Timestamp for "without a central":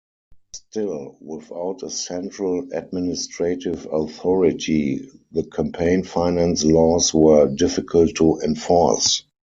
1.21-2.69